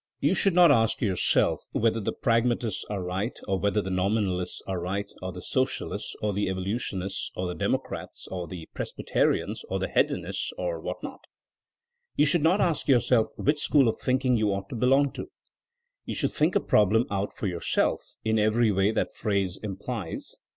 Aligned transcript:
You 0.19 0.33
should 0.33 0.55
not 0.55 0.71
ask 0.71 0.99
yourself 0.99 1.61
whether 1.73 1.99
the 1.99 2.11
prag 2.11 2.43
matists 2.43 2.81
are 2.89 3.03
right, 3.03 3.39
or 3.47 3.59
whether 3.59 3.83
the 3.83 3.91
nominalists 3.91 4.63
are 4.65 4.79
right, 4.79 5.05
or 5.21 5.31
the 5.31 5.43
socialists, 5.43 6.15
or 6.23 6.33
the 6.33 6.49
evolutionists, 6.49 7.29
or 7.35 7.47
the 7.47 7.53
Democrats, 7.53 8.27
or 8.31 8.47
the 8.47 8.67
Presbyterians, 8.73 9.61
or 9.69 9.77
the 9.77 9.87
hedonists, 9.87 10.51
or 10.57 10.79
what 10.81 11.03
not. 11.03 11.25
You 12.15 12.25
should 12.25 12.41
not 12.41 12.59
ask 12.61 12.87
yourself 12.87 13.27
which 13.35 13.57
st5hooP* 13.71 13.89
of 13.89 13.99
thinking 13.99 14.37
you 14.37 14.51
ought 14.51 14.69
to 14.69 14.75
belong 14.75 15.11
to. 15.11 15.27
You 16.05 16.15
should 16.15 16.31
think 16.33 16.55
a 16.55 16.59
problem 16.61 17.05
out 17.11 17.37
for 17.37 17.45
yourself, 17.45 18.01
in 18.23 18.39
every 18.39 18.71
way 18.71 18.89
that 18.93 19.13
phrase 19.13 19.59
implies. 19.61 20.35